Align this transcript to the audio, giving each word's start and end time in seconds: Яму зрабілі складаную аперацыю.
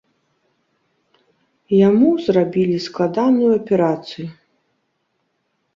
Яму 1.87 2.09
зрабілі 2.29 2.77
складаную 2.89 3.51
аперацыю. 3.61 4.27